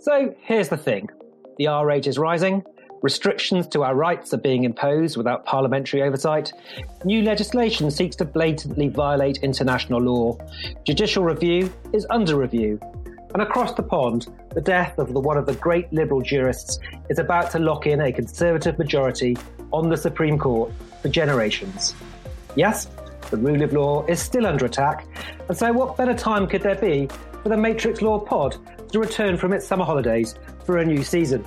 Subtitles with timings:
[0.00, 1.10] So here's the thing.
[1.58, 2.64] The R rate is rising,
[3.02, 6.54] restrictions to our rights are being imposed without parliamentary oversight,
[7.04, 10.38] new legislation seeks to blatantly violate international law,
[10.86, 12.80] judicial review is under review,
[13.34, 16.78] and across the pond, the death of the, one of the great liberal jurists
[17.10, 19.36] is about to lock in a conservative majority
[19.70, 20.72] on the Supreme Court
[21.02, 21.94] for generations.
[22.56, 22.88] Yes,
[23.30, 25.06] the rule of law is still under attack,
[25.46, 27.06] and so what better time could there be
[27.42, 28.56] for the Matrix Law Pod
[28.90, 31.46] to return from its summer holidays for a new season?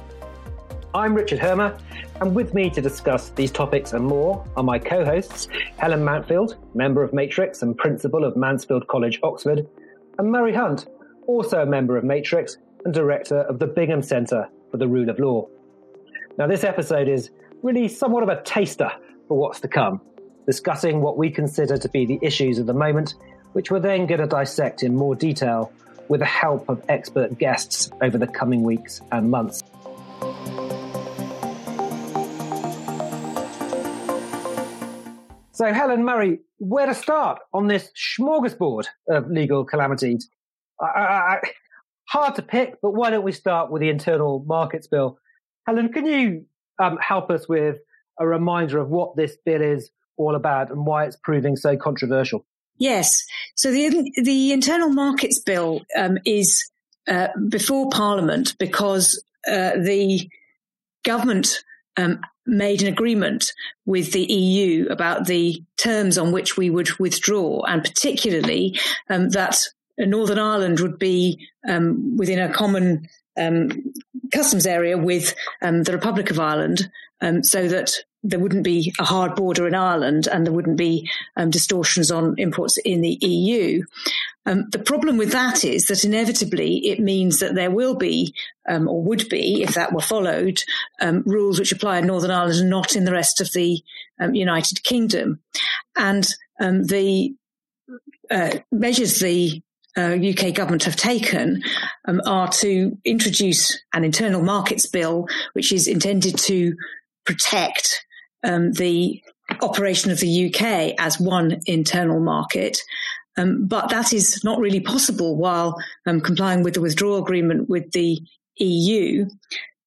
[0.96, 1.78] I'm Richard Hermer,
[2.22, 6.56] and with me to discuss these topics and more are my co hosts Helen Mountfield,
[6.76, 9.68] member of Matrix and principal of Mansfield College, Oxford,
[10.20, 10.86] and Murray Hunt,
[11.28, 15.20] also a member of Matrix and director of the Bingham Centre for the Rule of
[15.20, 15.48] Law.
[16.38, 17.32] Now, this episode is
[17.62, 18.92] really somewhat of a taster
[19.28, 20.02] for what's to come,
[20.46, 23.16] discussing what we consider to be the issues of the moment,
[23.54, 25.72] which we're then going to dissect in more detail
[26.10, 29.64] with the help of expert guests over the coming weeks and months.
[35.52, 40.30] So, Helen Murray, where to start on this smorgasbord of legal calamities?
[40.82, 41.40] I, I, I,
[42.10, 45.20] hard to pick, but why don't we start with the Internal Markets Bill?
[45.68, 46.46] Helen, can you
[46.82, 47.78] um, help us with
[48.20, 52.46] a reminder of what this bill is all about and why it's proving so controversial?
[52.78, 53.24] Yes.
[53.56, 56.70] So the the Internal Markets Bill um, is
[57.08, 60.30] uh, before Parliament because uh, the
[61.04, 61.64] government
[61.98, 63.52] um, made an agreement
[63.86, 68.78] with the EU about the terms on which we would withdraw, and particularly
[69.10, 69.60] um, that
[69.98, 73.08] Northern Ireland would be um, within a common
[73.38, 73.70] um,
[74.32, 76.90] customs area with um, the Republic of Ireland,
[77.22, 77.94] um, so that
[78.24, 82.36] there wouldn't be a hard border in Ireland and there wouldn't be um, distortions on
[82.38, 83.84] imports in the EU.
[84.46, 88.34] Um, the problem with that is that inevitably it means that there will be,
[88.68, 90.64] um, or would be, if that were followed,
[91.02, 93.82] um, rules which apply in Northern Ireland and not in the rest of the
[94.20, 95.40] um, United Kingdom.
[95.98, 96.28] And
[96.60, 97.36] um, the
[98.32, 99.62] uh, measures the
[99.98, 101.64] uh, UK government have taken
[102.06, 106.76] um, are to introduce an internal markets bill, which is intended to
[107.26, 108.06] protect
[108.44, 109.22] um, the
[109.62, 112.78] operation of the UK as one internal market.
[113.38, 117.92] Um, but that is not really possible while um, complying with the withdrawal agreement with
[117.92, 118.20] the
[118.58, 119.28] EU.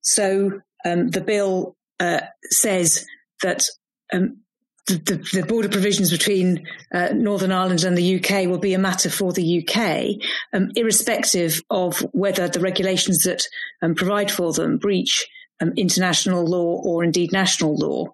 [0.01, 3.07] So um, the bill uh, says
[3.43, 3.67] that
[4.13, 4.39] um,
[4.87, 8.79] the, the, the, border provisions between uh, Northern Ireland and the UK will be a
[8.79, 10.17] matter for the UK,
[10.53, 13.43] um, irrespective of whether the regulations that
[13.83, 15.27] um, provide for them breach
[15.61, 18.07] um, international law or indeed national law.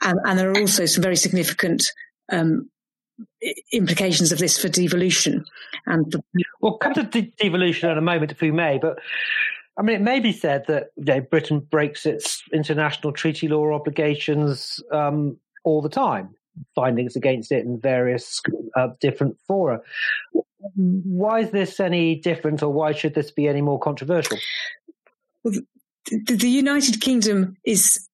[0.00, 1.84] And, and, there are also some very significant
[2.30, 2.70] um,
[3.72, 5.44] implications of this for devolution.
[5.86, 6.22] And the-
[6.60, 8.78] we'll come to de- devolution in a moment, if we may.
[8.78, 8.98] But
[9.76, 13.72] I mean, it may be said that you know, Britain breaks its international treaty law
[13.72, 16.34] obligations um, all the time,
[16.74, 18.40] findings against it in various
[18.76, 19.80] uh, different fora.
[20.76, 24.38] Why is this any different, or why should this be any more controversial?
[25.42, 25.54] Well,
[26.06, 28.08] the, the United Kingdom is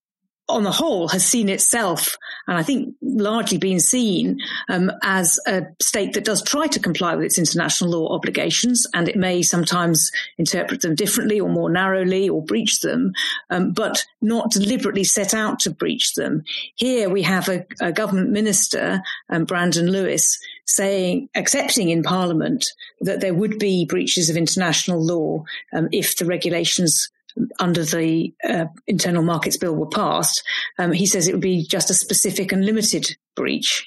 [0.51, 2.17] on the whole has seen itself,
[2.47, 4.39] and I think largely been seen
[4.69, 9.09] um, as a state that does try to comply with its international law obligations, and
[9.09, 13.13] it may sometimes interpret them differently or more narrowly or breach them,
[13.51, 16.43] um, but not deliberately set out to breach them.
[16.75, 22.67] Here we have a, a government minister, um, Brandon Lewis, saying, accepting in Parliament
[23.01, 27.11] that there would be breaches of international law um, if the regulations
[27.59, 30.43] under the uh, internal markets bill were passed,
[30.79, 33.87] um, he says it would be just a specific and limited breach.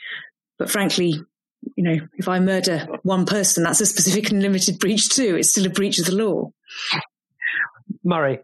[0.58, 1.22] But frankly,
[1.76, 5.36] you know, if I murder one person, that's a specific and limited breach too.
[5.36, 6.52] It's still a breach of the law.
[8.04, 8.40] Murray.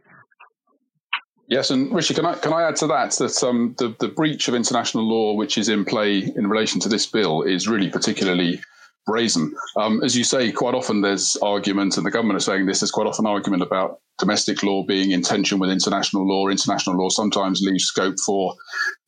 [1.47, 4.47] Yes, and Richard, can I can I add to that that um, the the breach
[4.47, 8.61] of international law which is in play in relation to this bill is really particularly
[9.05, 9.53] brazen.
[9.75, 12.79] Um, as you say, quite often there's argument, and the government are saying this.
[12.79, 16.47] There's quite often argument about domestic law being in tension with international law.
[16.47, 18.53] International law sometimes leaves scope for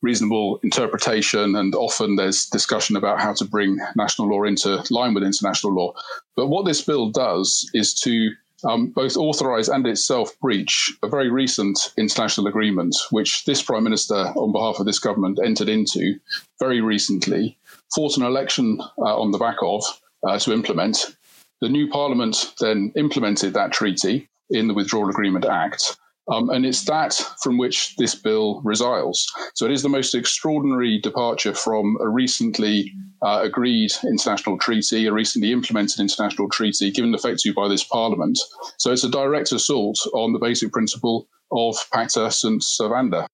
[0.00, 5.22] reasonable interpretation, and often there's discussion about how to bring national law into line with
[5.22, 5.92] international law.
[6.34, 8.30] But what this bill does is to
[8.64, 14.14] um, both authorize and itself breach a very recent international agreement, which this Prime Minister,
[14.14, 16.18] on behalf of this government, entered into
[16.58, 17.58] very recently,
[17.94, 19.82] fought an election uh, on the back of
[20.26, 21.16] uh, to implement.
[21.60, 25.96] The new Parliament then implemented that treaty in the Withdrawal Agreement Act.
[26.28, 29.24] Um, and it's that from which this bill resiles.
[29.54, 32.92] So it is the most extraordinary departure from a recently
[33.22, 38.38] uh, agreed international treaty, a recently implemented international treaty, given effect to by this Parliament.
[38.78, 43.26] So it's a direct assault on the basic principle of Pacta sunt servanda.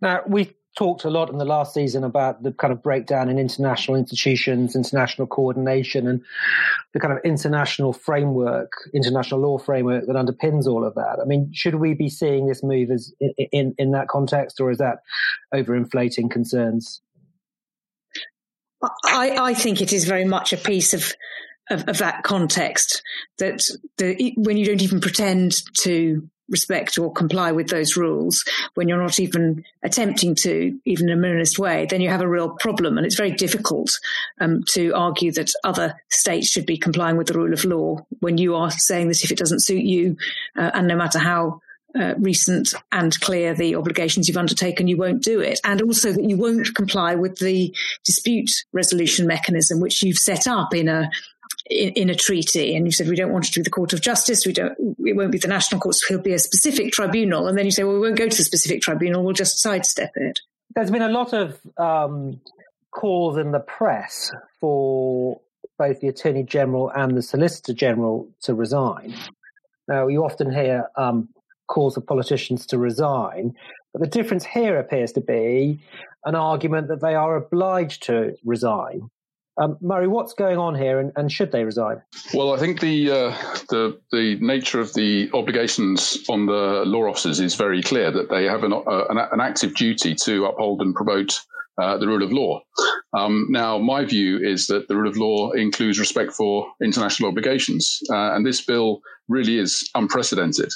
[0.00, 3.38] Now, we talked a lot in the last season about the kind of breakdown in
[3.38, 6.22] international institutions, international coordination, and
[6.92, 11.18] the kind of international framework, international law framework that underpins all of that.
[11.20, 14.70] I mean, should we be seeing this move as in in, in that context, or
[14.70, 14.98] is that
[15.54, 17.00] overinflating concerns?
[19.04, 21.14] I, I think it is very much a piece of
[21.70, 23.02] of, of that context
[23.38, 23.64] that
[23.96, 28.44] the, when you don't even pretend to respect or comply with those rules
[28.74, 32.28] when you're not even attempting to, even in a minimalist way, then you have a
[32.28, 32.96] real problem.
[32.96, 33.98] And it's very difficult
[34.40, 38.38] um, to argue that other states should be complying with the rule of law when
[38.38, 40.16] you are saying that if it doesn't suit you,
[40.56, 41.60] uh, and no matter how
[41.98, 45.60] uh, recent and clear the obligations you've undertaken, you won't do it.
[45.64, 47.74] And also that you won't comply with the
[48.04, 51.08] dispute resolution mechanism, which you've set up in a
[51.70, 54.00] in, in, a treaty and you said we don't want to be the court of
[54.00, 54.46] justice.
[54.46, 56.04] We don't it won't be the national courts.
[56.10, 57.48] It'll be a specific tribunal.
[57.48, 59.24] And then you say well we won't go to the specific tribunal.
[59.24, 60.40] We'll just sidestep it.
[60.74, 62.40] There's been a lot of um,
[62.90, 64.30] calls in the press
[64.60, 65.40] for
[65.78, 69.14] both the attorney general and the solicitor general to resign.
[69.88, 71.28] Now you often hear um,
[71.66, 73.54] calls for politicians to resign
[73.94, 75.80] but the difference here appears to be
[76.24, 79.08] an argument that they are obliged to resign
[79.56, 82.02] um, Murray, what's going on here, and, and, should they resign?
[82.32, 83.30] Well, I think the uh,
[83.68, 88.44] the the nature of the obligations on the law officers is very clear that they
[88.44, 91.40] have an, uh, an, an, active duty to uphold and promote
[91.80, 92.60] uh, the rule of law.
[93.16, 98.00] Um, now, my view is that the rule of law includes respect for international obligations,
[98.10, 100.72] uh, and this bill really is unprecedented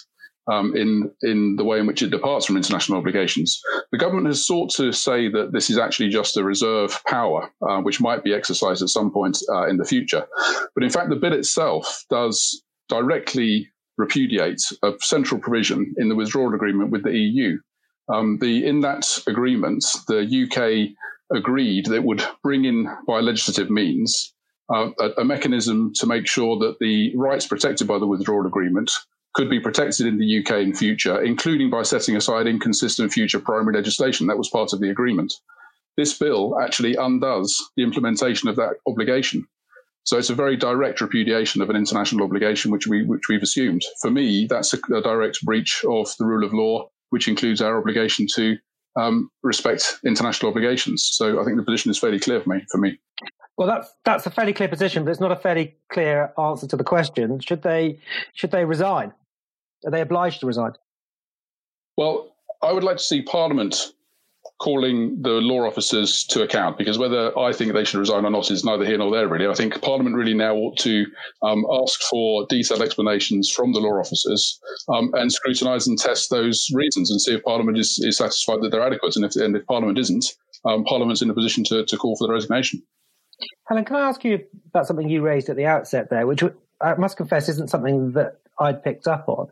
[0.51, 3.61] um, in in the way in which it departs from international obligations.
[3.93, 7.81] The government has sought to say that this is actually just a reserve power, uh,
[7.81, 10.27] which might be exercised at some point uh, in the future.
[10.75, 16.55] But in fact, the bill itself does directly repudiate a central provision in the withdrawal
[16.55, 17.59] agreement with the EU.
[18.09, 20.97] Um, the in that agreement, the UK
[21.37, 24.33] agreed that it would bring in by legislative means
[24.73, 28.91] uh, a, a, mechanism to make sure that the rights protected by the withdrawal agreement
[29.39, 33.73] could be protected in the UK in future, including by setting aside inconsistent future primary
[33.73, 34.27] legislation.
[34.27, 35.33] That was part of the agreement.
[35.97, 39.47] This bill actually undoes the implementation of that obligation.
[40.03, 43.83] So it's a very direct repudiation of an international obligation, which we which we've assumed.
[44.01, 47.79] For me, that's a, a direct breach of the rule of law, which includes our
[47.79, 48.57] obligation to
[48.97, 51.09] um, respect international obligations.
[51.13, 52.65] So I think the position is fairly clear for me.
[52.73, 52.99] For me.
[53.57, 56.77] Well, that's that's a fairly clear position, but it's not a fairly clear answer to
[56.77, 57.39] the question.
[57.39, 58.01] Should they
[58.35, 59.13] should they resign?
[59.85, 60.73] Are they obliged to resign?
[61.97, 63.93] Well, I would like to see Parliament
[64.61, 68.51] calling the law officers to account because whether I think they should resign or not
[68.51, 69.47] is neither here nor there, really.
[69.47, 71.07] I think Parliament really now ought to
[71.43, 74.59] um, ask for detailed explanations from the law officers
[74.89, 78.71] um, and scrutinise and test those reasons and see if Parliament is, is satisfied that
[78.71, 79.15] they're adequate.
[79.15, 80.35] And if, and if Parliament isn't,
[80.65, 82.83] um, Parliament's in a position to, to call for the resignation.
[83.69, 86.43] Helen, can I ask you about something you raised at the outset there, which
[86.81, 89.49] I must confess isn't something that I'd picked up on.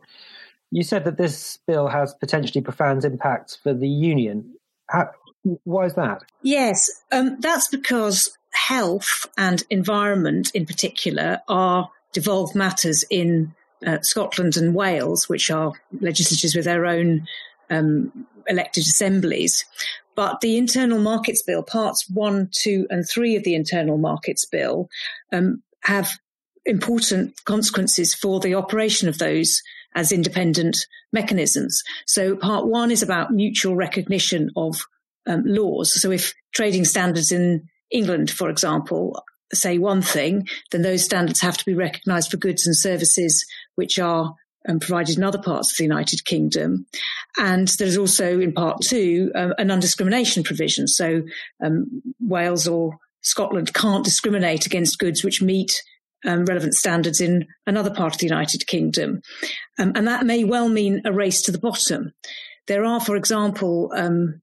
[0.71, 4.55] You said that this bill has potentially profound impacts for the union.
[4.89, 5.11] How,
[5.63, 6.23] why is that?
[6.41, 13.53] Yes, um, that's because health and environment in particular are devolved matters in
[13.85, 17.27] uh, Scotland and Wales, which are legislatures with their own
[17.69, 19.65] um, elected assemblies.
[20.15, 24.89] But the Internal Markets Bill, parts one, two, and three of the Internal Markets Bill,
[25.31, 26.09] um, have
[26.67, 29.61] important consequences for the operation of those
[29.95, 30.77] as independent
[31.11, 31.81] mechanisms.
[32.05, 34.81] So part one is about mutual recognition of
[35.25, 35.99] um, laws.
[35.99, 41.57] So if trading standards in England, for example, say one thing, then those standards have
[41.57, 43.45] to be recognised for goods and services
[43.75, 44.35] which are
[44.67, 46.85] um, provided in other parts of the United Kingdom.
[47.39, 50.87] And there's also in part two um, a non-discrimination provision.
[50.87, 51.23] So
[51.63, 55.71] um, Wales or Scotland can't discriminate against goods which meet
[56.25, 59.21] um, relevant standards in another part of the United Kingdom.
[59.79, 62.13] Um, and that may well mean a race to the bottom.
[62.67, 64.41] There are, for example, um,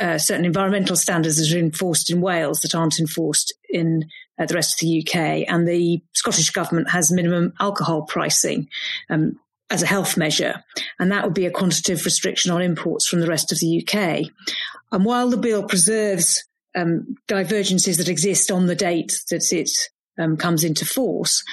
[0.00, 4.04] uh, certain environmental standards that are enforced in Wales that aren't enforced in
[4.38, 5.44] uh, the rest of the UK.
[5.48, 8.68] And the Scottish Government has minimum alcohol pricing
[9.10, 9.38] um,
[9.70, 10.62] as a health measure.
[11.00, 14.30] And that would be a quantitative restriction on imports from the rest of the UK.
[14.92, 16.44] And while the bill preserves
[16.76, 19.70] um, divergences that exist on the date that it
[20.18, 21.44] um, comes into force,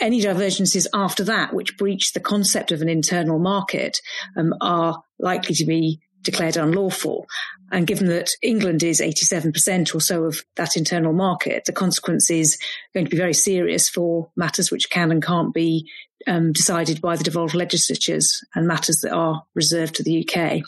[0.00, 3.98] any divergences after that, which breach the concept of an internal market,
[4.36, 7.26] um, are likely to be declared unlawful.
[7.72, 12.58] And given that England is 87% or so of that internal market, the consequence is
[12.94, 15.88] going to be very serious for matters which can and can't be
[16.26, 20.62] um, decided by the devolved legislatures and matters that are reserved to the UK.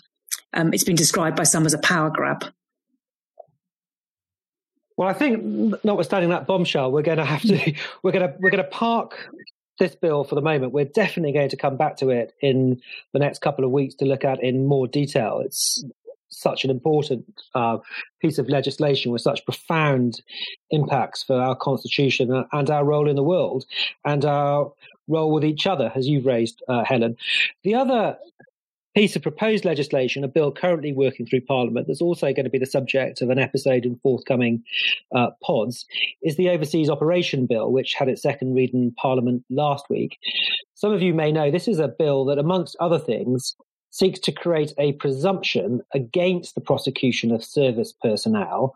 [0.55, 2.45] Um, it's been described by some as a power grab.
[4.99, 8.51] Well, I think, notwithstanding that bombshell, we're going to have to we're going to we're
[8.51, 9.31] going to park
[9.79, 10.73] this bill for the moment.
[10.73, 14.05] We're definitely going to come back to it in the next couple of weeks to
[14.05, 15.41] look at in more detail.
[15.45, 15.85] It's
[16.31, 17.25] such an important
[17.55, 17.79] uh,
[18.21, 20.21] piece of legislation with such profound
[20.71, 23.67] impacts for our constitution and our role in the world
[24.05, 24.73] and our
[25.07, 27.17] role with each other, as you've raised, uh, Helen.
[27.63, 28.19] The other
[28.95, 32.59] piece of proposed legislation, a bill currently working through Parliament, that's also going to be
[32.59, 34.63] the subject of an episode in forthcoming
[35.15, 35.87] uh, pods,
[36.23, 40.19] is the Overseas Operation Bill, which had its second reading in Parliament last week.
[40.75, 43.55] Some of you may know this is a bill that, amongst other things,
[43.91, 48.75] seeks to create a presumption against the prosecution of service personnel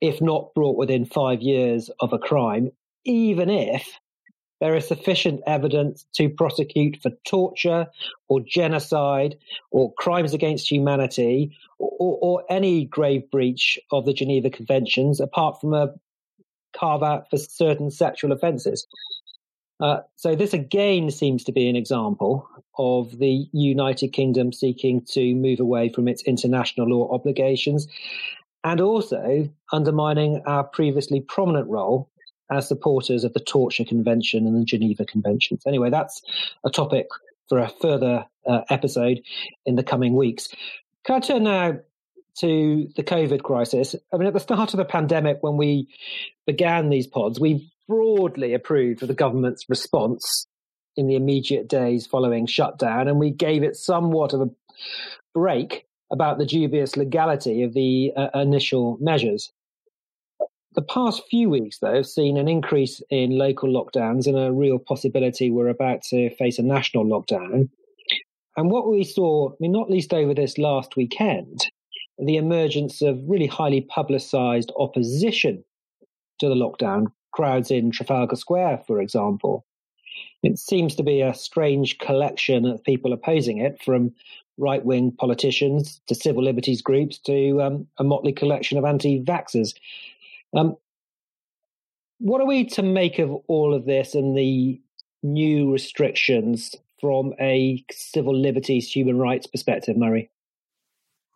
[0.00, 2.70] if not brought within five years of a crime,
[3.04, 3.98] even if
[4.62, 7.88] there is sufficient evidence to prosecute for torture
[8.28, 9.36] or genocide
[9.72, 11.50] or crimes against humanity
[11.80, 15.92] or, or, any grave breach of the Geneva Conventions, apart from a
[16.78, 18.86] carve out for certain sexual offences.
[19.80, 25.34] Uh, so this again seems to be an example of the United Kingdom seeking to
[25.34, 27.88] move away from its international law obligations
[28.62, 32.08] and also undermining our previously prominent role
[32.50, 35.62] as supporters of the Torture Convention and the Geneva Conventions.
[35.66, 36.22] Anyway, that's
[36.64, 37.06] a topic
[37.48, 39.20] for a further uh, episode
[39.66, 40.48] in the coming weeks.
[41.04, 41.78] Can I turn now
[42.38, 43.94] to the COVID crisis?
[44.12, 45.88] I mean, at the start of the pandemic, when we
[46.46, 50.46] began these pods, we broadly approved of the government's response
[50.96, 54.50] in the immediate days following shutdown, and we gave it somewhat of a
[55.34, 59.50] break about the dubious legality of the uh, initial measures.
[60.74, 64.78] The past few weeks, though, have seen an increase in local lockdowns and a real
[64.78, 67.68] possibility we're about to face a national lockdown.
[68.56, 71.60] And what we saw, I mean, not least over this last weekend,
[72.18, 75.62] the emergence of really highly publicised opposition
[76.38, 79.66] to the lockdown, crowds in Trafalgar Square, for example.
[80.42, 84.12] It seems to be a strange collection of people opposing it, from
[84.58, 89.74] right wing politicians to civil liberties groups to um, a motley collection of anti vaxxers.
[90.54, 90.76] Um,
[92.18, 94.80] what are we to make of all of this and the
[95.22, 100.30] new restrictions from a civil liberties, human rights perspective, Murray?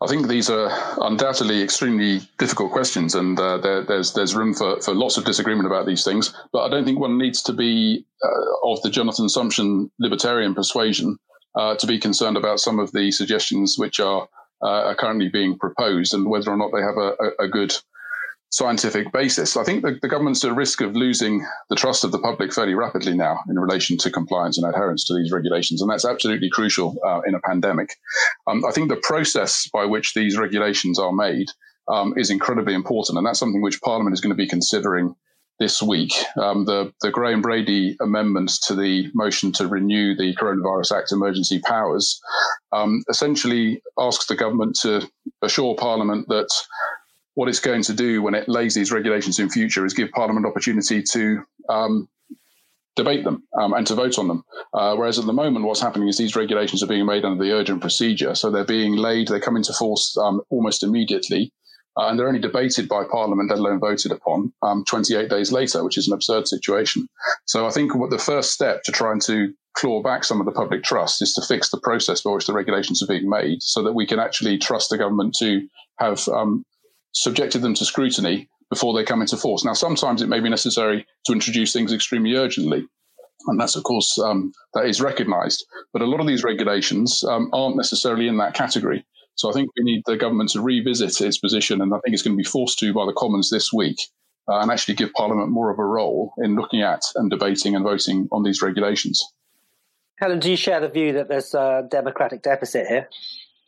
[0.03, 0.71] I think these are
[1.01, 5.67] undoubtedly extremely difficult questions, and uh, there, there's there's room for, for lots of disagreement
[5.67, 6.35] about these things.
[6.53, 11.19] But I don't think one needs to be uh, of the Jonathan Sumption libertarian persuasion
[11.57, 14.29] uh, to be concerned about some of the suggestions which are,
[14.63, 17.75] uh, are currently being proposed and whether or not they have a, a, a good
[18.51, 19.57] scientific basis.
[19.57, 22.75] I think the, the, government's at risk of losing the trust of the public fairly
[22.75, 26.97] rapidly now in relation to compliance and adherence to these regulations, and that's absolutely crucial
[27.05, 27.91] uh, in a pandemic.
[28.47, 31.49] Um, I think the process by which these regulations are made
[31.89, 35.15] um, is incredibly important, and that's something which Parliament is going to be considering
[35.59, 36.13] this week.
[36.37, 41.61] Um, the, the Graham Brady amendment to the motion to renew the Coronavirus Act emergency
[41.61, 42.21] powers
[42.73, 45.09] um, essentially asks the government to
[45.43, 46.49] assure Parliament that
[47.37, 50.47] what it's going to do when it lays these regulations in future is give Parliament
[50.47, 52.09] opportunity to um,
[52.97, 54.43] debate them um, and to vote on them.
[54.73, 57.53] Uh, whereas at the moment, what's happening is these regulations are being made under the
[57.53, 61.53] urgent procedure, so they're being laid, they come into force um, almost immediately.
[61.99, 65.85] Uh, and they're only debated by Parliament, let alone voted upon, um, 28 days later,
[65.85, 67.07] which is an absurd situation.
[67.45, 70.53] So I think what the first step to trying to claw back some of the
[70.53, 73.83] public trust is to fix the process by which the regulations are being made so
[73.83, 75.67] that we can actually trust the government to
[75.99, 76.65] have um,
[77.17, 79.65] subjected them to scrutiny before they come into force.
[79.65, 82.87] Now, sometimes it may be necessary to introduce things extremely urgently.
[83.47, 85.65] And that's, of course, um, that is recognized.
[85.93, 89.07] But a lot of these regulations um, aren't necessarily in that category.
[89.37, 92.23] So I think we need the government to revisit its position, and I think it's
[92.23, 93.99] going to be forced to by the Commons this week,
[94.49, 97.85] uh, and actually give Parliament more of a role in looking at and debating and
[97.85, 99.23] voting on these regulations.
[100.19, 103.09] Helen, do you share the view that there's a democratic deficit here?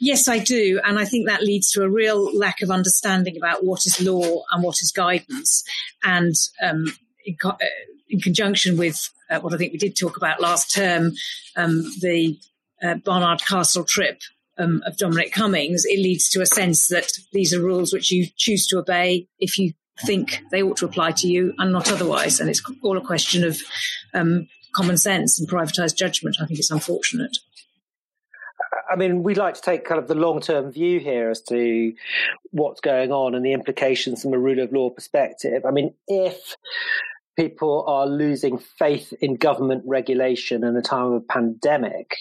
[0.00, 0.81] Yes, I do.
[0.85, 4.43] And I think that leads to a real lack of understanding about what is law
[4.52, 5.64] and what is guidance.
[6.05, 6.87] And um,
[7.26, 7.67] in, co- uh,
[8.09, 11.12] in, conjunction with uh, what I think we did talk about last term,
[11.57, 12.38] um, the
[12.81, 14.21] uh, Barnard Castle trip
[14.57, 18.26] um, of Dominic Cummings, it leads to a sense that these are rules which you
[18.37, 19.73] choose to obey if you
[20.07, 22.38] think they ought to apply to you and not otherwise.
[22.38, 23.61] And it's all a question of
[24.14, 26.37] um, common sense and privatized judgment.
[26.40, 27.37] I think it's unfortunate.
[28.90, 31.92] I mean, we'd like to take kind of the long term view here as to
[32.50, 35.64] what's going on and the implications from a rule of law perspective.
[35.66, 36.57] I mean, if
[37.37, 42.16] people are losing faith in government regulation in a time of a pandemic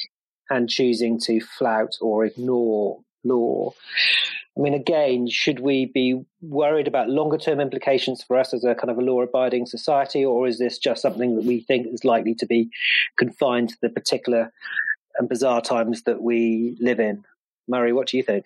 [0.50, 3.74] and choosing to flout or ignore law.
[4.58, 8.74] I mean, again, should we be worried about longer term implications for us as a
[8.74, 12.04] kind of a law abiding society, or is this just something that we think is
[12.04, 12.70] likely to be
[13.18, 14.52] confined to the particular
[15.18, 17.24] and bizarre times that we live in?
[17.68, 18.46] Murray, what do you think?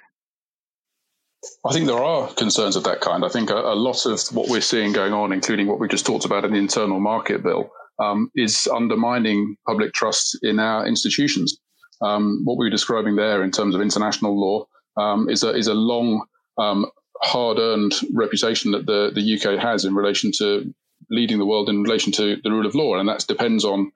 [1.66, 3.26] I think there are concerns of that kind.
[3.26, 6.06] I think a, a, lot of what we're seeing going on, including what we just
[6.06, 11.58] talked about in the internal market bill, um, is undermining public trust in our institutions.
[12.02, 14.66] Um, what we were describing there in terms of international law
[14.98, 16.26] um, is a is a long,
[16.58, 16.86] um,
[17.24, 20.74] hard-earned reputation that the the UK has in relation to
[21.10, 23.92] leading the world in relation to the rule of law, and that depends on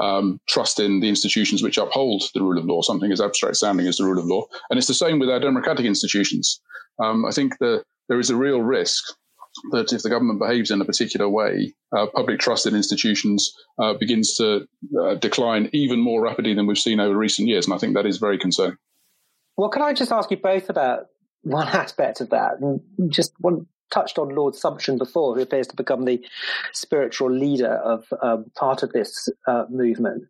[0.00, 3.86] um, trust in the institutions which uphold the rule of law, something as abstract sounding
[3.86, 4.44] as the rule of law.
[4.70, 6.60] And it's the same with our democratic institutions.
[7.02, 9.04] Um, I think that there is a real risk
[9.70, 13.94] that if the government behaves in a particular way, uh, public trust in institutions uh,
[13.94, 14.66] begins to
[15.00, 17.66] uh, decline even more rapidly than we've seen over recent years.
[17.66, 18.76] And I think that is very concerning.
[19.56, 21.06] Well, can I just ask you both about
[21.42, 22.58] one aspect of that?
[23.08, 26.24] Just one touched on Lord Sumption before, who appears to become the
[26.72, 30.24] spiritual leader of um, part of this uh, movement.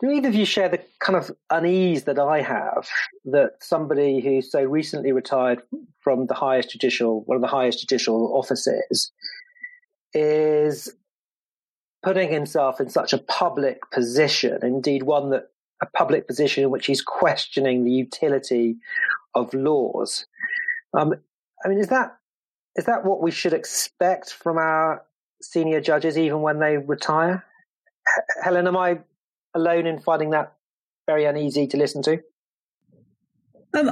[0.00, 2.86] Do either of you share the kind of unease that I have
[3.24, 5.62] that somebody who so recently retired
[6.00, 9.10] from the highest judicial, one of the highest judicial offices,
[10.12, 10.92] is
[12.02, 15.50] putting himself in such a public position, indeed one that
[15.82, 18.76] a public position in which he's questioning the utility
[19.34, 20.26] of laws.
[20.94, 21.14] Um,
[21.64, 22.16] I mean, is that
[22.76, 25.02] is that what we should expect from our
[25.42, 27.44] senior judges, even when they retire?
[28.42, 28.98] Helen, am I
[29.54, 30.52] alone in finding that
[31.06, 32.22] very uneasy to listen to?
[33.74, 33.90] Um,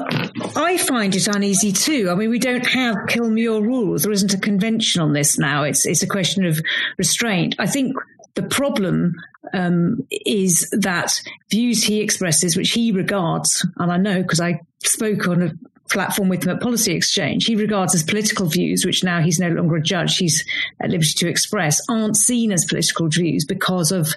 [0.57, 2.09] I find it uneasy too.
[2.11, 4.03] I mean, we don't have Kilmuir rules.
[4.03, 5.65] There isn't a convention on this now.
[5.65, 6.61] It's it's a question of
[6.97, 7.57] restraint.
[7.59, 7.95] I think
[8.35, 9.15] the problem
[9.53, 11.21] um, is that
[11.51, 15.53] views he expresses, which he regards, and I know because I spoke on a
[15.91, 19.51] platform with him at Policy Exchange, he regards as political views, which now he's no
[19.51, 20.45] longer a judge, he's
[20.81, 24.09] at liberty to express, aren't seen as political views because of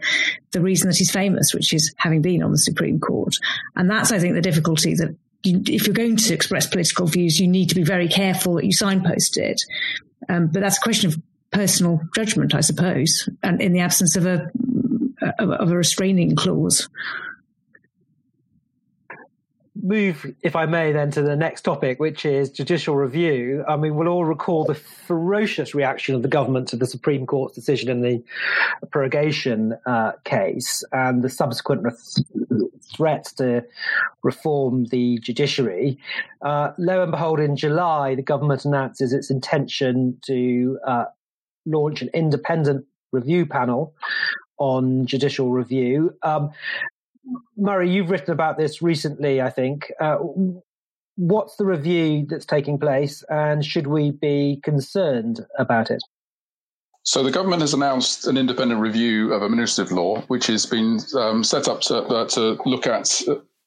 [0.51, 3.35] the reason that he's famous, which is having been on the Supreme Court.
[3.75, 7.39] And that's, I think, the difficulty that you, if you're going to express political views,
[7.39, 9.61] you need to be very careful that you signpost it.
[10.29, 14.25] Um, but that's a question of personal judgment, I suppose, and in the absence of
[14.25, 14.49] a
[15.39, 16.87] of a restraining clause
[19.81, 23.63] move, if I may, then to the next topic, which is judicial review.
[23.67, 27.55] I mean, we'll all recall the ferocious reaction of the government to the Supreme Court's
[27.55, 28.23] decision in the
[28.89, 33.63] prorogation uh, case and the subsequent re- threats to
[34.23, 35.97] reform the judiciary.
[36.41, 41.05] Uh, lo and behold, in July, the government announces its intention to uh,
[41.65, 43.93] launch an independent review panel
[44.57, 46.15] on judicial review.
[46.23, 46.51] Um,
[47.57, 49.91] Murray, you've written about this recently, I think.
[49.99, 50.17] Uh,
[51.15, 56.01] what's the review that's taking place, and should we be concerned about it?
[57.03, 61.43] So the government has announced an independent review of administrative law, which has been um,
[61.43, 63.21] set up to, uh, to look at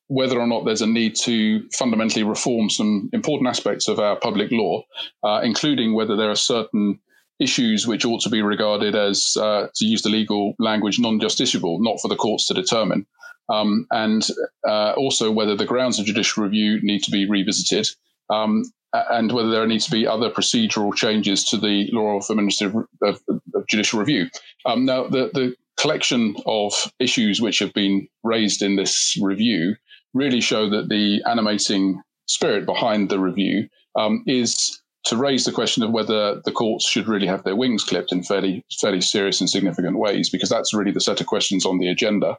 [0.08, 4.50] whether or not there's a need to fundamentally reform some important aspects of our public
[4.50, 4.82] law,
[5.22, 6.98] uh, including whether there are certain
[7.40, 12.00] issues which ought to be regarded as, uh, to use the legal language, non-justiciable, not
[12.00, 13.06] for the courts to determine
[13.50, 14.28] um, and
[14.66, 17.88] uh, also whether the grounds of judicial review need to be revisited,
[18.30, 22.76] um, and whether there needs to be other procedural changes to the law of administrative
[23.02, 23.20] of,
[23.54, 24.28] of judicial review.
[24.64, 29.76] Um, now, the, the collection of issues which have been raised in this review
[30.14, 35.82] really show that the animating spirit behind the review um, is to raise the question
[35.82, 39.48] of whether the courts should really have their wings clipped in fairly fairly serious and
[39.48, 42.38] significant ways, because that's really the set of questions on the agenda.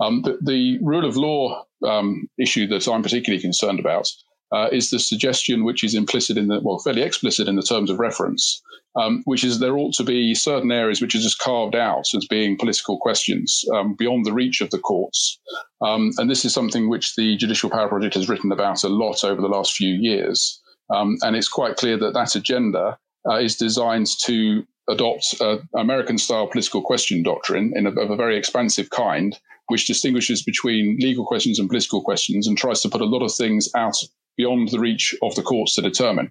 [0.00, 4.10] Um, the, the, rule of law um, issue that I'm particularly concerned about
[4.52, 7.88] uh, is the suggestion, which is implicit in the, well, fairly explicit in the terms
[7.88, 8.60] of reference,
[8.96, 12.26] um, which is there ought to be certain areas which are just carved out as
[12.26, 15.38] being political questions um, beyond the reach of the courts.
[15.80, 19.24] Um, and this is something which the Judicial Power Project has written about a lot
[19.24, 20.60] over the last few years.
[20.90, 26.18] Um, and it's quite clear that that agenda uh, is designed to adopt an American
[26.18, 31.24] style political question doctrine in a, of a very expansive kind which distinguishes between legal
[31.24, 33.96] questions and political questions and tries to put a lot of things out
[34.36, 36.30] beyond the reach of the courts to determine.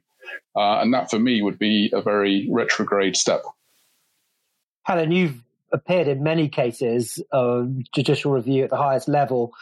[0.55, 3.41] Uh, and that, for me, would be a very retrograde step.
[4.83, 9.53] Helen, you've appeared in many cases of judicial review at the highest level.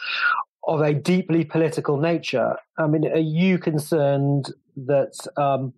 [0.64, 2.56] Of a deeply political nature.
[2.78, 5.72] I mean, are you concerned that um,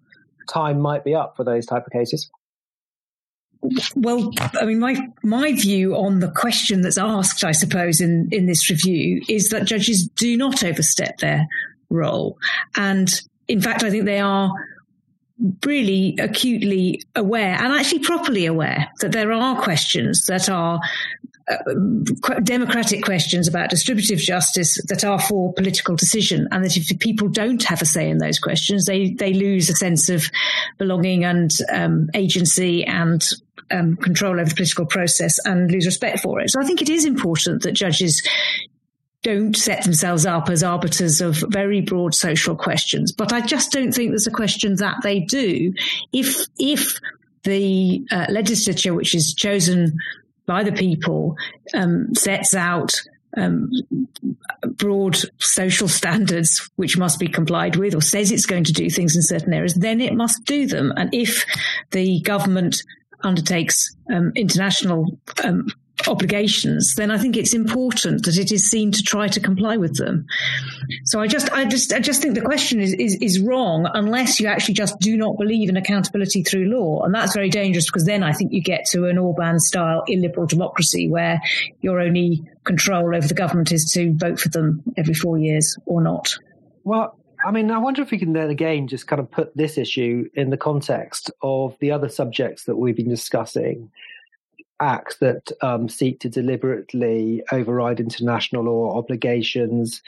[0.49, 2.31] time might be up for those type of cases?
[3.95, 8.47] Well, I mean, my my view on the question that's asked, I suppose, in in
[8.47, 11.47] this review is that judges do not overstep their
[11.89, 12.39] role,
[12.77, 13.09] and
[13.47, 14.51] in fact, I think they are
[15.65, 20.81] really acutely aware and actually properly aware that there are questions that are
[22.43, 27.63] democratic questions about distributive justice that are for political decision, and that if people don't
[27.65, 30.25] have a say in those questions, they they lose a sense of
[30.79, 33.29] belonging and um, agency and
[33.71, 36.51] um, control over the political process and lose respect for it.
[36.51, 38.23] So I think it is important that judges
[39.23, 43.13] don't set themselves up as arbiters of very broad social questions.
[43.13, 45.73] But I just don't think there's a question that they do.
[46.13, 46.99] If if
[47.45, 49.99] the uh, legislature, which is chosen
[50.53, 51.35] by the people,
[51.73, 52.93] um, sets out
[53.39, 53.71] um,
[54.77, 59.17] broad social standards which must be complied with, or says it's going to do things
[59.17, 60.93] in certain areas, then it must do them.
[60.95, 61.47] And if
[61.91, 62.83] the government
[63.23, 65.69] undertakes um, international um,
[66.09, 69.97] obligations, then I think it's important that it is seen to try to comply with
[69.97, 70.27] them.
[71.05, 74.41] So I just, I just, I just think the question is, is, is wrong unless
[74.41, 77.03] you actually just do not believe in accountability through law.
[77.05, 80.47] And that's very dangerous because then I think you get to an Orban style illiberal
[80.47, 81.41] democracy where
[81.81, 86.01] your only control over the government is to vote for them every four years or
[86.01, 86.37] not.
[86.85, 89.77] Well, I mean, I wonder if we can then again just kind of put this
[89.77, 93.91] issue in the context of the other subjects that we've been discussing
[94.83, 100.03] acts that um, seek to deliberately override international law obligations,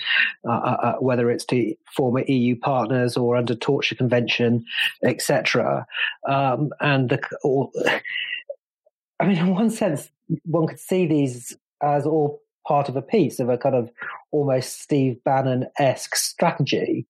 [0.46, 4.64] uh, uh, uh whether it's to former EU partners or under Torture Convention,
[5.02, 5.86] etc.
[6.28, 7.70] Um, and the, or,
[9.20, 10.10] I mean, in one sense,
[10.44, 13.90] one could see these as all part of a piece of a kind of
[14.30, 17.06] almost Steve Bannon esque strategy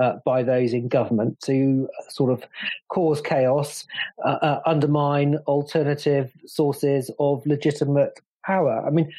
[0.00, 2.44] uh, by those in government to sort of
[2.88, 3.86] cause chaos,
[4.24, 8.84] uh, uh, undermine alternative sources of legitimate power.
[8.86, 9.10] I mean,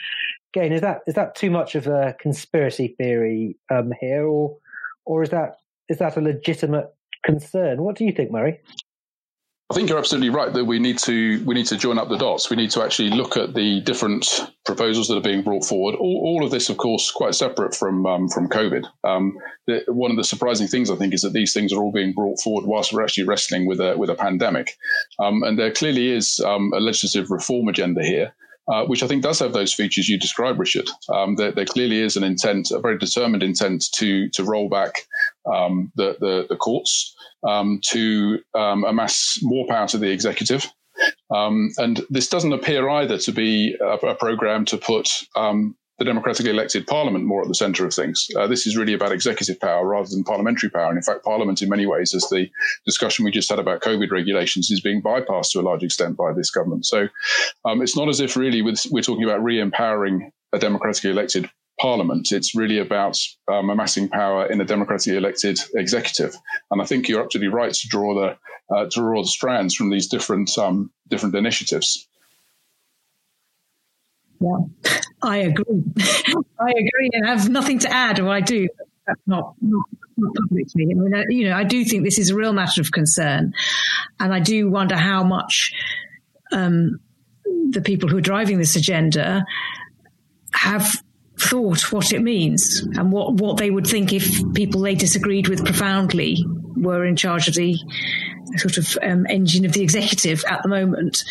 [0.55, 4.57] again, is that is that too much of a conspiracy theory um, here, or
[5.05, 5.57] or is that
[5.89, 7.81] is that a legitimate concern?
[7.81, 8.59] What do you think, Murray?
[9.71, 12.17] I think you're absolutely right that we need to we need to join up the
[12.17, 12.51] dots.
[12.51, 15.95] We need to actually look at the different proposals that are being brought forward.
[15.95, 18.85] All, all of this, of course, quite separate from um, from COVID.
[19.03, 21.91] Um, the, one of the surprising things I think is that these things are all
[21.91, 24.77] being brought forward whilst we're actually wrestling with a with a pandemic,
[25.17, 28.35] um, and there clearly is um, a legislative reform agenda here.
[28.67, 30.89] Uh, which I think does have those features you described, Richard.
[31.13, 35.05] Um, there, there, clearly is an intent, a very determined intent to to roll back
[35.45, 37.14] um, the, the, the courts,
[37.47, 40.67] um, to um, amass more power to the executive.
[41.33, 46.05] Um, and this doesn't appear either to be a, a program to put um, the
[46.05, 48.27] democratically elected parliament more at the centre of things.
[48.35, 50.89] Uh, this is really about executive power rather than parliamentary power.
[50.89, 52.49] And in fact, parliament, in many ways, as the
[52.85, 56.33] discussion we just had about COVID regulations, is being bypassed to a large extent by
[56.33, 56.85] this government.
[56.85, 57.07] So
[57.63, 62.31] um, it's not as if really we're talking about re empowering a democratically elected parliament.
[62.31, 63.17] It's really about
[63.51, 66.35] um, amassing power in a democratically elected executive.
[66.71, 68.37] And I think you're absolutely right to draw the
[68.73, 72.07] uh, to draw the strands from these different um, different initiatives.
[74.39, 74.57] Yeah,
[75.21, 75.83] I agree.
[76.59, 78.67] I agree, and I have nothing to add, or I do.
[79.07, 79.85] That's not, not,
[80.17, 80.87] not publicly.
[80.89, 83.53] I mean, I, you know, I do think this is a real matter of concern,
[84.19, 85.73] and I do wonder how much
[86.51, 86.99] um,
[87.69, 89.45] the people who are driving this agenda
[90.53, 91.03] have
[91.49, 95.65] thought what it means and what, what they would think if people they disagreed with
[95.65, 97.77] profoundly were in charge of the
[98.57, 101.23] sort of um, engine of the executive at the moment.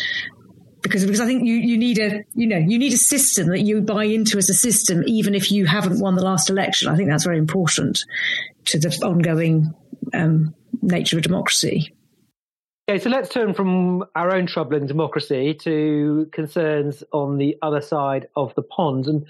[0.81, 3.61] Because, because I think you, you need a you know you need a system that
[3.61, 6.89] you buy into as a system even if you haven't won the last election.
[6.89, 8.05] I think that's very important
[8.65, 9.73] to the ongoing
[10.13, 11.94] um, nature of democracy.
[12.87, 17.81] Okay, so let's turn from our own trouble in democracy to concerns on the other
[17.81, 19.07] side of the pond.
[19.07, 19.25] And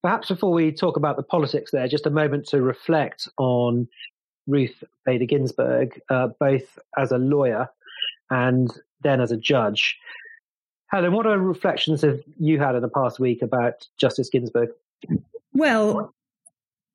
[0.00, 3.88] perhaps before we talk about the politics there, just a moment to reflect on
[4.46, 7.68] Ruth Bader Ginsburg, uh, both as a lawyer
[8.30, 8.70] and
[9.02, 9.98] then as a judge.
[10.86, 14.70] Helen, what are reflections have you had in the past week about Justice Ginsburg?
[15.52, 16.14] Well,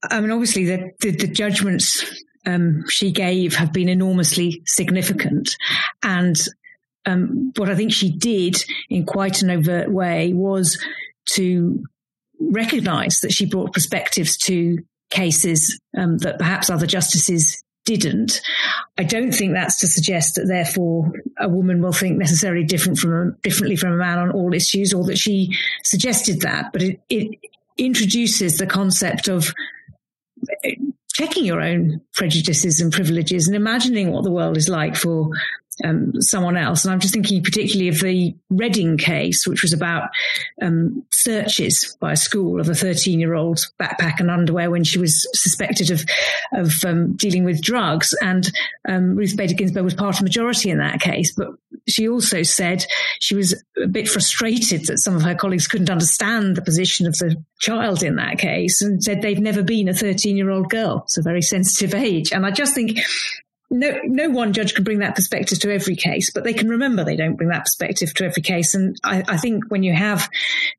[0.09, 2.05] I mean, obviously, the, the, the judgments
[2.45, 5.55] um, she gave have been enormously significant.
[6.03, 6.37] And
[7.05, 10.83] um, what I think she did in quite an overt way was
[11.31, 11.83] to
[12.39, 14.77] recognize that she brought perspectives to
[15.09, 18.41] cases um, that perhaps other justices didn't.
[18.97, 23.37] I don't think that's to suggest that therefore a woman will think necessarily different from
[23.43, 26.73] differently from a man on all issues, or that she suggested that.
[26.73, 27.39] But it, it
[27.77, 29.53] introduces the concept of
[31.15, 35.29] checking your own prejudices and privileges and imagining what the world is like for
[35.83, 36.85] um, someone else.
[36.85, 40.09] And I'm just thinking particularly of the Redding case, which was about
[40.61, 44.99] um, searches by a school of a 13 year old backpack and underwear when she
[44.99, 46.05] was suspected of
[46.53, 48.13] of um, dealing with drugs.
[48.21, 48.49] And
[48.87, 51.49] um, Ruth Bader Ginsburg was part of the majority in that case, but
[51.87, 52.85] she also said
[53.19, 57.17] she was a bit frustrated that some of her colleagues couldn't understand the position of
[57.17, 61.01] the child in that case and said they've never been a 13 year old girl.
[61.05, 62.31] It's a very sensitive age.
[62.31, 62.99] And I just think
[63.75, 67.03] no, no one judge can bring that perspective to every case, but they can remember
[67.03, 68.73] they don't bring that perspective to every case.
[68.73, 70.29] And I, I, think when you have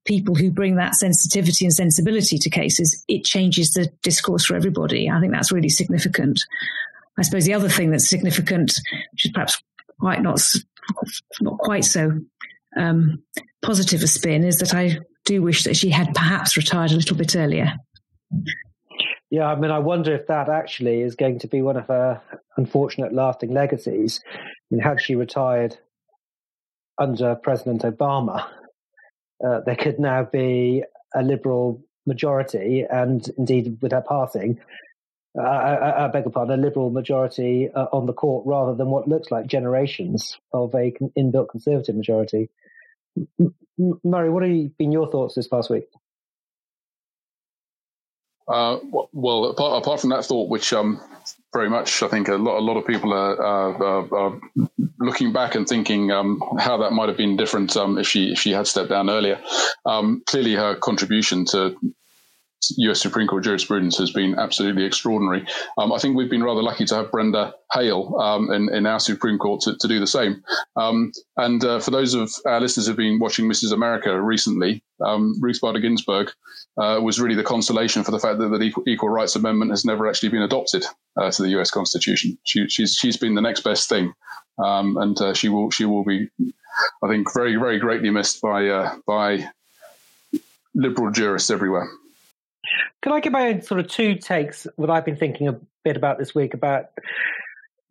[0.06, 5.10] people who bring that sensitivity and sensibility to cases, it changes the discourse for everybody.
[5.10, 6.42] I think that's really significant.
[7.18, 8.72] I suppose the other thing that's significant,
[9.12, 9.62] which is perhaps
[10.00, 10.40] quite not
[11.40, 12.12] not quite so
[12.76, 13.22] um,
[13.62, 17.16] positive a spin, is that I do wish that she had perhaps retired a little
[17.16, 17.74] bit earlier.
[19.30, 22.22] Yeah, I mean, I wonder if that actually is going to be one of her
[22.56, 24.20] unfortunate lasting legacies.
[24.32, 24.38] I
[24.70, 25.76] mean, had she retired
[26.98, 28.46] under President Obama,
[29.44, 30.84] uh, there could now be
[31.14, 34.60] a liberal majority, and indeed, with her passing,
[35.38, 38.88] uh, I, I, beg your pardon, a liberal majority uh, on the court rather than
[38.88, 42.48] what looks like generations of a inbuilt conservative majority.
[43.38, 43.54] M-
[44.02, 45.88] Murray, what have been your thoughts this past week?
[48.48, 48.78] Uh,
[49.12, 51.00] well, apart, apart, from that thought, which um,
[51.52, 54.40] very much I think a lot, a lot of people are, are, are
[55.00, 58.38] looking back and thinking um, how that might have been different um, if she if
[58.38, 59.40] she had stepped down earlier.
[59.84, 61.76] Um, clearly, her contribution to
[62.78, 65.46] US Supreme Court jurisprudence has been absolutely extraordinary.
[65.78, 68.98] Um, I think we've been rather lucky to have Brenda Hale um, in, in, our
[68.98, 70.42] Supreme Court to, to do the same.
[70.76, 73.72] Um, and uh, for those of our listeners who've been watching Mrs.
[73.72, 76.30] America recently, um, Ruth Bader Ginsburg
[76.80, 80.08] uh, was really the consolation for the fact that the Equal, Rights Amendment has never
[80.08, 80.84] actually been adopted
[81.20, 82.38] uh, to the US Constitution.
[82.44, 84.12] She, she's, she's been the next best thing.
[84.58, 86.28] Um, and uh, she will she will be,
[87.02, 89.50] I think, very very greatly missed by uh, by
[90.74, 91.90] liberal jurists everywhere.
[93.02, 95.96] Can I give my own sort of two takes what I've been thinking a bit
[95.96, 96.86] about this week about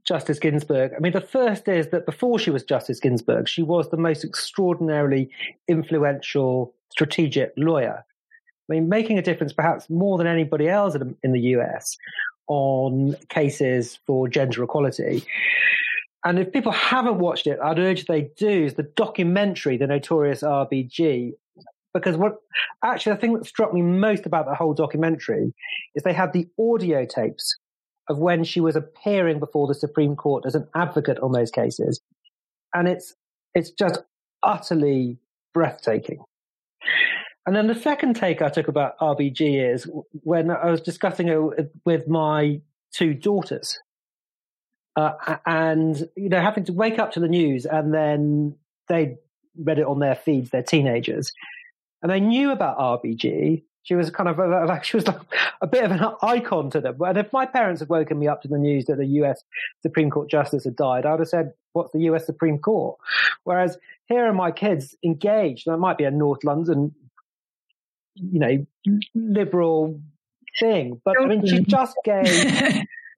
[0.06, 0.92] Justice Ginsburg?
[0.96, 4.24] I mean, the first is that before she was Justice Ginsburg, she was the most
[4.24, 5.30] extraordinarily
[5.68, 8.04] influential strategic lawyer.
[8.70, 11.98] I mean, making a difference perhaps more than anybody else in the US
[12.48, 15.24] on cases for gender equality.
[16.24, 18.66] And if people haven't watched it, I'd urge they do.
[18.66, 21.34] Is the documentary, The Notorious RBG,
[21.96, 22.36] because what
[22.84, 25.54] actually the thing that struck me most about the whole documentary
[25.96, 27.58] is they had the audio tapes
[28.10, 32.02] of when she was appearing before the Supreme Court as an advocate on those cases,
[32.74, 33.16] and it's
[33.56, 34.04] it's just
[34.44, 35.18] utterly
[35.54, 36.20] breathtaking.
[37.48, 41.72] And then the second take I took about RBG is when I was discussing it
[41.86, 42.60] with my
[42.92, 43.80] two daughters,
[44.98, 48.58] uh, and you know having to wake up to the news and then
[48.90, 49.16] they
[49.58, 51.32] read it on their feeds, they're teenagers,
[52.06, 53.64] and they knew about RBG.
[53.82, 54.38] She was kind of
[54.68, 55.20] like she was like
[55.60, 56.98] a bit of an icon to them.
[57.02, 59.44] And if my parents had woken me up to the news that the U.S.
[59.82, 62.28] Supreme Court justice had died, I would have said, "What's the U.S.
[62.28, 63.00] Supreme Court?"
[63.44, 65.66] Whereas here are my kids engaged.
[65.66, 66.94] That might be a North London,
[68.14, 70.00] you know, liberal
[70.60, 72.28] thing, but I mean, she just gave.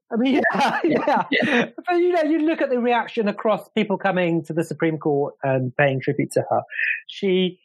[0.10, 1.65] I mean, yeah, yeah, yeah.
[1.86, 5.36] But you know, you look at the reaction across people coming to the Supreme Court
[5.43, 6.62] and paying tribute to her.
[7.08, 7.60] She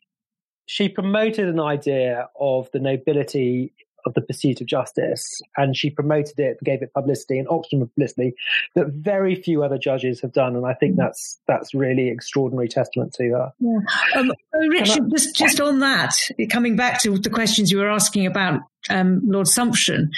[0.73, 3.75] she promoted an idea of the nobility
[4.07, 5.23] of the pursuit of justice,
[5.55, 8.33] and she promoted it, gave it publicity and oxygen publicity
[8.75, 13.13] that very few other judges have done, and I think that's that's really extraordinary testament
[13.19, 13.53] to her.
[13.61, 13.79] Yeah.
[14.17, 14.33] Um,
[14.71, 16.15] Richard, I, just just on that,
[16.51, 20.09] coming back to the questions you were asking about um, Lord Sumption,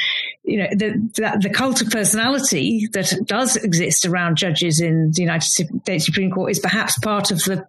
[0.44, 5.20] you know, the, the, the cult of personality that does exist around judges in the
[5.20, 7.66] United States Supreme Court is perhaps part of the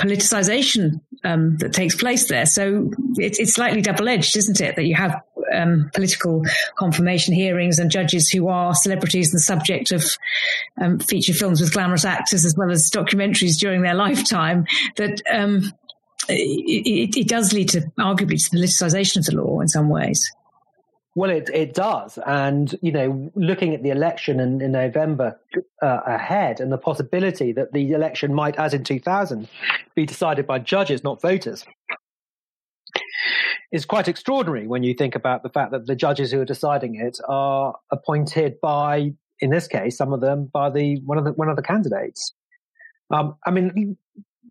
[0.00, 2.46] politicization um, that takes place there.
[2.46, 4.76] So it, it's slightly double edged, isn't it?
[4.76, 5.20] That you have
[5.52, 6.44] um, political
[6.76, 10.04] confirmation hearings and judges who are celebrities and the subject of
[10.80, 14.64] um, feature films with glamorous actors as well as documentaries during their lifetime.
[14.96, 15.72] That um,
[16.28, 20.30] it, it, it does lead to arguably to politicization of the law in some ways.
[21.16, 25.40] Well, it it does, and you know, looking at the election in, in November
[25.82, 29.48] uh, ahead, and the possibility that the election might, as in 2000,
[29.94, 31.64] be decided by judges, not voters,
[33.72, 36.96] is quite extraordinary when you think about the fact that the judges who are deciding
[36.96, 41.32] it are appointed by, in this case, some of them by the one of the
[41.32, 42.34] one of the candidates.
[43.12, 43.96] Um, I mean,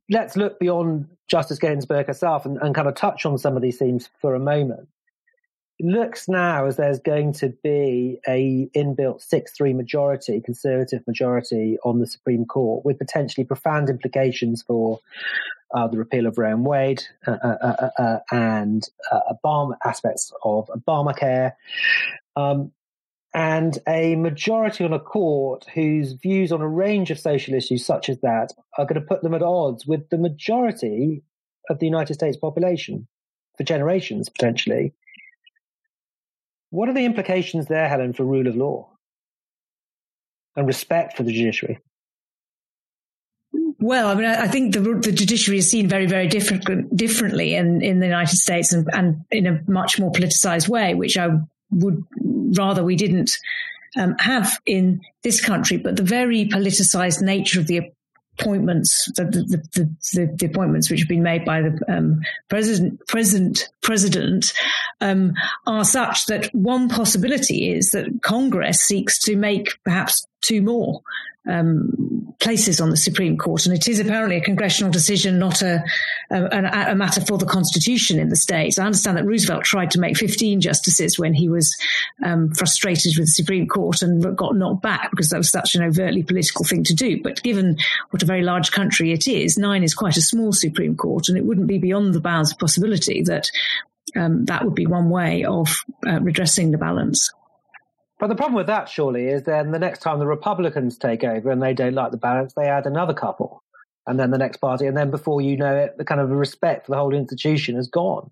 [0.09, 3.77] let's look beyond Justice Ginsburg herself and, and kind of touch on some of these
[3.77, 4.87] themes for a moment
[5.79, 12.07] looks now as there's going to be a inbuilt 6-3 majority, conservative majority on the
[12.07, 14.99] Supreme Court with potentially profound implications for
[15.73, 18.83] uh, the repeal of Roe and Wade uh, uh, uh, uh, uh and
[19.31, 21.53] Obama aspects of Obamacare.
[22.35, 22.71] Um,
[23.33, 28.09] and a majority on a court whose views on a range of social issues such
[28.09, 31.21] as that are going to put them at odds with the majority
[31.69, 33.07] of the United States population
[33.57, 34.93] for generations potentially.
[36.71, 38.89] What are the implications there, Helen, for rule of law
[40.55, 41.79] and respect for the judiciary?
[43.79, 47.81] Well, I mean, I think the, the judiciary is seen very, very different, differently in,
[47.81, 51.29] in the United States and, and in a much more politicized way, which I
[51.71, 52.03] would
[52.57, 53.31] rather we didn't
[53.97, 55.77] um, have in this country.
[55.77, 57.91] But the very politicized nature of the
[58.39, 63.69] appointments, the, the, the, the, appointments which have been made by the um, president, president,
[63.81, 64.53] president
[65.01, 65.33] um,
[65.67, 71.01] are such that one possibility is that Congress seeks to make perhaps two more
[71.49, 75.83] um, places on the Supreme Court, and it is apparently a congressional decision, not a,
[76.29, 78.79] a, a, matter for the Constitution in the states.
[78.79, 81.75] I understand that Roosevelt tried to make 15 justices when he was
[82.23, 85.83] um, frustrated with the Supreme Court and got knocked back because that was such an
[85.83, 87.21] overtly political thing to do.
[87.21, 87.77] But given
[88.11, 91.37] what a very large country it is, nine is quite a small Supreme Court, and
[91.37, 93.49] it wouldn't be beyond the bounds of possibility that
[94.15, 97.31] um, that would be one way of uh, redressing the balance.
[98.19, 101.49] But the problem with that, surely, is then the next time the Republicans take over
[101.49, 103.63] and they don't like the balance, they add another couple,
[104.05, 106.85] and then the next party, and then before you know it, the kind of respect
[106.85, 108.29] for the whole institution has gone.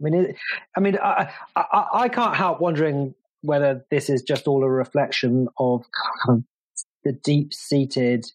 [0.00, 0.36] I mean, it,
[0.76, 5.48] I mean, I, I, I can't help wondering whether this is just all a reflection
[5.58, 5.84] of
[6.26, 6.44] kind of
[7.04, 8.26] the deep-seated,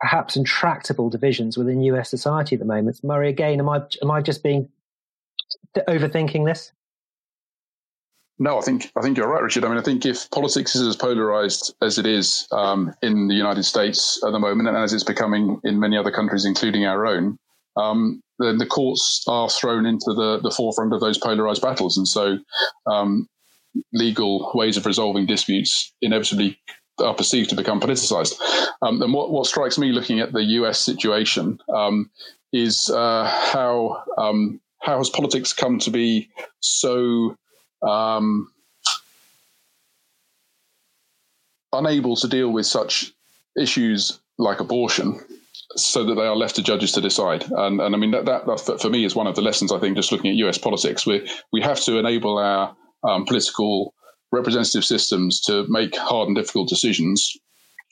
[0.00, 2.08] perhaps intractable divisions within U.S.
[2.10, 3.02] society at the moment.
[3.02, 4.68] Murray, again, am I am I just being
[5.76, 6.70] overthinking this?
[8.38, 9.64] No, I think I think you're right, Richard.
[9.64, 13.34] I mean, I think if politics is as polarized as it is um, in the
[13.34, 17.06] United States at the moment, and as it's becoming in many other countries, including our
[17.06, 17.38] own,
[17.76, 22.08] um, then the courts are thrown into the, the forefront of those polarized battles, and
[22.08, 22.38] so
[22.90, 23.28] um,
[23.92, 26.58] legal ways of resolving disputes inevitably
[26.98, 28.34] are perceived to become politicized.
[28.82, 30.80] Um, and what, what strikes me looking at the U.S.
[30.80, 32.10] situation um,
[32.52, 36.28] is uh, how um, how has politics come to be
[36.60, 37.36] so
[37.86, 38.50] um,
[41.72, 43.12] unable to deal with such
[43.60, 45.20] issues like abortion
[45.76, 47.44] so that they are left to judges to decide.
[47.50, 49.78] And, and I mean, that, that, that, for me is one of the lessons, I
[49.78, 51.06] think, just looking at US politics.
[51.06, 53.94] We, we have to enable our um, political
[54.32, 57.36] representative systems to make hard and difficult decisions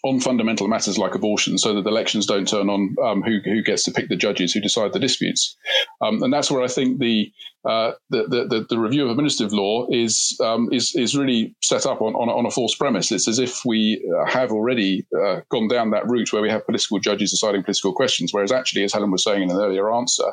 [0.04, 3.84] on fundamental matters like abortion, so that elections don't turn on um, who, who gets
[3.84, 5.56] to pick the judges who decide the disputes.
[6.00, 7.30] Um, and that's where I think the,
[7.64, 12.02] uh, the, the, the, review of administrative law is, um, is, is really set up
[12.02, 13.12] on, on, on, a false premise.
[13.12, 16.66] It's as if we uh, have already uh, gone down that route where we have
[16.66, 20.32] political judges deciding political questions, whereas actually, as Helen was saying in an earlier answer,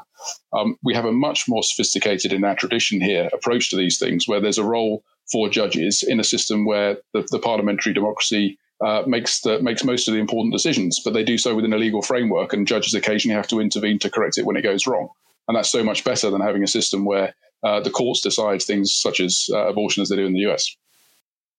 [0.54, 4.28] um, we have a much more sophisticated in our tradition here approach to these things,
[4.28, 9.04] where there's a role for judges in a system where the, the parliamentary democracy uh,
[9.06, 12.02] makes the, makes most of the important decisions, but they do so within a legal
[12.02, 15.10] framework, and judges occasionally have to intervene to correct it when it goes wrong.
[15.48, 18.94] And that's so much better than having a system where uh, the courts decide things
[18.94, 20.76] such as uh, abortion as they do in the US.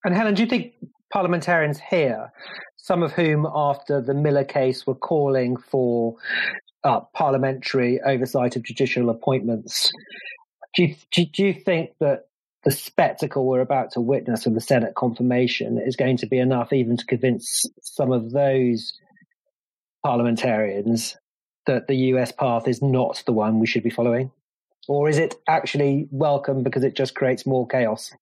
[0.04, 0.72] And Helen, do you think
[1.12, 2.32] parliamentarians here,
[2.76, 6.16] some of whom after the Miller case were calling for
[6.84, 9.92] uh, parliamentary oversight of judicial appointments,
[10.74, 12.29] do you, do, do you think that
[12.64, 16.72] the spectacle we're about to witness of the Senate confirmation is going to be enough
[16.72, 18.92] even to convince some of those
[20.04, 21.16] parliamentarians
[21.66, 24.30] that the US path is not the one we should be following?
[24.88, 28.12] Or is it actually welcome because it just creates more chaos?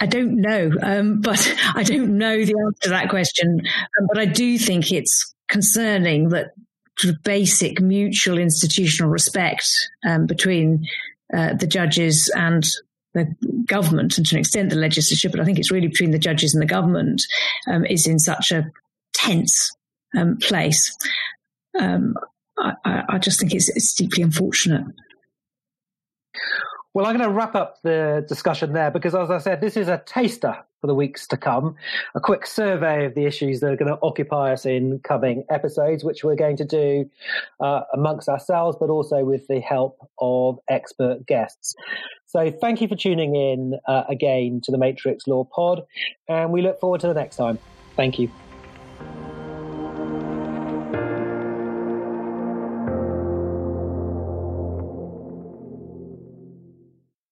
[0.00, 3.62] I don't know, um, but I don't know the answer to that question.
[3.98, 6.52] Um, but I do think it's concerning that
[7.22, 9.64] basic mutual institutional respect
[10.06, 10.84] um, between
[11.34, 12.66] uh, the judges and
[13.14, 13.34] the
[13.66, 16.54] government, and to an extent the legislature, but I think it's really between the judges
[16.54, 17.22] and the government,
[17.66, 18.70] um, is in such a
[19.12, 19.70] tense
[20.16, 20.96] um, place.
[21.78, 22.14] Um,
[22.58, 24.84] I, I, just think it's, it's deeply unfortunate.
[26.92, 29.88] Well, I'm going to wrap up the discussion there because, as I said, this is
[29.88, 31.74] a taster for the weeks to come.
[32.14, 36.04] A quick survey of the issues that are going to occupy us in coming episodes,
[36.04, 37.08] which we're going to do
[37.60, 41.74] uh, amongst ourselves, but also with the help of expert guests.
[42.26, 45.82] So, thank you for tuning in uh, again to the Matrix Law Pod,
[46.28, 47.58] and we look forward to the next time.
[47.96, 48.30] Thank you.